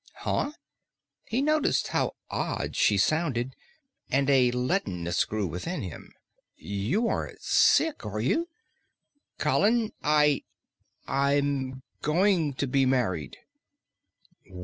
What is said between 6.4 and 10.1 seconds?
"You aren't sick, are you?" "Colin,